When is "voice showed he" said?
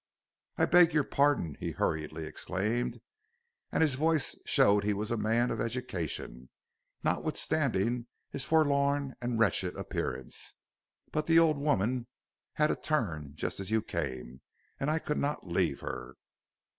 3.93-4.95